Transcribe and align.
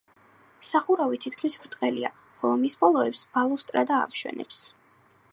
სახურავი 0.67 1.19
თითქმის 1.25 1.57
ბრტყელია, 1.65 2.09
ხოლო 2.39 2.55
მის 2.61 2.75
ბოლოებს 2.85 3.21
ბალუსტრადა 3.35 3.99
ამშვენებს. 4.07 4.63